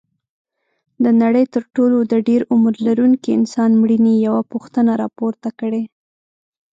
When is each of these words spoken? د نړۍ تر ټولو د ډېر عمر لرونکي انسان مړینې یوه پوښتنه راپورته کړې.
د 1.03 1.05
نړۍ 1.21 1.45
تر 1.53 1.63
ټولو 1.75 1.97
د 2.11 2.13
ډېر 2.27 2.41
عمر 2.51 2.73
لرونکي 2.87 3.29
انسان 3.39 3.71
مړینې 3.81 4.13
یوه 4.27 4.41
پوښتنه 4.51 4.91
راپورته 5.01 5.49
کړې. 5.59 5.83